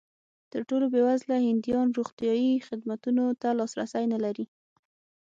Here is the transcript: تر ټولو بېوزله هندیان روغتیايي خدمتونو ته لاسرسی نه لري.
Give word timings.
تر 0.51 0.61
ټولو 0.69 0.85
بېوزله 0.93 1.37
هندیان 1.47 1.87
روغتیايي 1.97 2.53
خدمتونو 2.67 3.23
ته 3.41 3.49
لاسرسی 3.59 4.03
نه 4.13 4.19
لري. 4.23 4.45